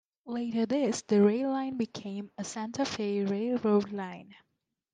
Later 0.25 0.65
this 0.65 1.03
the 1.03 1.21
rail 1.21 1.51
line 1.51 1.77
became 1.77 2.31
a 2.35 2.43
Santa 2.43 2.85
Fe 2.85 3.23
Railroad 3.23 3.91
line. 3.91 4.33